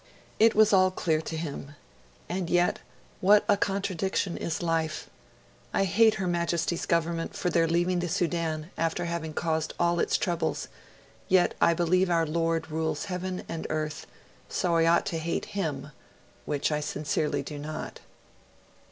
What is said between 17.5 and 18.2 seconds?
not.'